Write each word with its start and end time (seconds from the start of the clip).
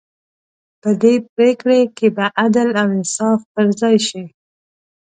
په 0.81 0.89
دې 1.01 1.13
پرېکړې 1.33 1.79
کې 1.97 2.07
به 2.15 2.25
عدل 2.43 2.69
او 2.81 2.87
انصاف 2.97 3.39
پر 3.53 3.65
ځای 3.79 3.97
شي. 4.07 4.23